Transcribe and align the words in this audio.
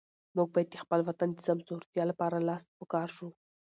موږ 0.35 0.47
باید 0.53 0.69
د 0.71 0.75
خپل 0.83 0.99
وطن 1.07 1.29
د 1.33 1.39
سمسورتیا 1.47 2.03
لپاره 2.11 2.45
لاس 2.47 2.63
په 2.77 2.85
کار 2.93 3.07
شو. 3.15 3.27